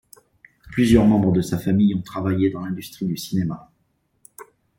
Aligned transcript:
Plusieurs 0.71 1.05
membres 1.05 1.31
de 1.31 1.41
sa 1.41 1.59
famille 1.59 1.93
ont 1.93 2.01
travaillé 2.01 2.49
dans 2.49 2.61
l'industrie 2.65 3.05
du 3.05 3.17
cinéma. 3.17 3.71